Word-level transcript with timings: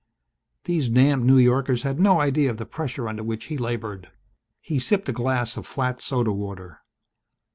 These 0.63 0.89
damned 0.89 1.25
New 1.25 1.37
Yorkers 1.37 1.83
had 1.83 1.99
no 1.99 2.19
idea 2.19 2.49
of 2.49 2.57
the 2.57 2.65
pressure 2.65 3.07
under 3.07 3.21
which 3.21 3.45
he 3.53 3.57
labored. 3.59 4.09
He 4.59 4.79
sipped 4.79 5.07
a 5.09 5.13
glass 5.13 5.57
of 5.57 5.67
flat 5.67 6.01
soda 6.01 6.31
water. 6.31 6.79